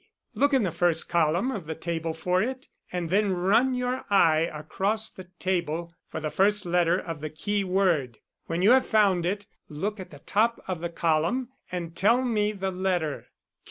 Look 0.33 0.51
in 0.51 0.63
the 0.63 0.71
first 0.71 1.07
column 1.09 1.51
of 1.51 1.67
the 1.67 1.75
table 1.75 2.15
for 2.15 2.41
it, 2.41 2.67
and 2.91 3.11
then 3.11 3.33
run 3.33 3.75
your 3.75 4.03
eye 4.09 4.49
across 4.51 5.11
the 5.11 5.25
table 5.37 5.93
for 6.07 6.19
the 6.19 6.31
first 6.31 6.65
letter 6.65 6.97
of 6.97 7.21
the 7.21 7.29
keyword. 7.29 8.17
When 8.47 8.63
you 8.63 8.71
have 8.71 8.87
found 8.87 9.27
it, 9.27 9.45
look 9.69 9.99
at 9.99 10.09
the 10.09 10.17
top 10.17 10.59
of 10.67 10.81
the 10.81 10.89
column 10.89 11.49
and 11.71 11.95
tell 11.95 12.23
me 12.23 12.51
the 12.51 12.71
letter." 12.71 13.27